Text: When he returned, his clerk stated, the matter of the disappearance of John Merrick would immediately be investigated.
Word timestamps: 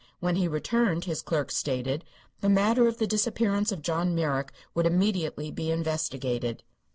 When 0.19 0.37
he 0.37 0.47
returned, 0.47 1.05
his 1.05 1.21
clerk 1.21 1.51
stated, 1.51 2.03
the 2.39 2.49
matter 2.49 2.87
of 2.87 2.97
the 2.97 3.05
disappearance 3.05 3.71
of 3.71 3.83
John 3.83 4.15
Merrick 4.15 4.51
would 4.73 4.87
immediately 4.87 5.51
be 5.51 5.69
investigated. 5.69 6.63